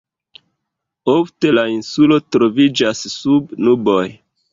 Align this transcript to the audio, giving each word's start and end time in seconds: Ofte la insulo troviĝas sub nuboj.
Ofte 1.15 1.51
la 1.57 1.65
insulo 1.73 2.17
troviĝas 2.37 3.03
sub 3.17 3.53
nuboj. 3.69 4.01